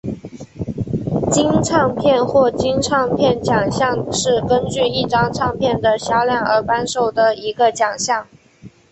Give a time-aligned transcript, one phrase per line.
[1.31, 8.25] 金唱片或金唱片奖项是根据一张唱片的销量而颁授的一个奖项。